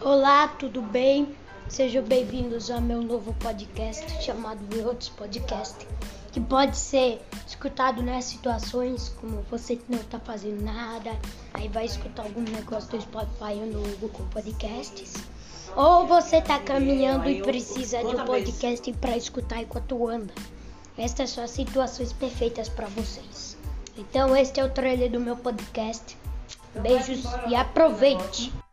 [0.00, 1.34] Olá, tudo bem?
[1.66, 5.86] Sejam bem-vindos ao meu novo podcast chamado Outros Podcast,
[6.30, 11.10] que pode ser escutado nas situações como você não está fazendo nada,
[11.54, 15.14] aí vai escutar algum negócio do Spotify ou no Google Podcasts,
[15.74, 20.34] ou você está caminhando e precisa de um podcast para escutar enquanto anda.
[20.98, 23.56] Estas são as situações perfeitas para vocês.
[23.96, 26.16] Então, este é o trailer do meu podcast.
[26.74, 28.63] Beijos e aproveite!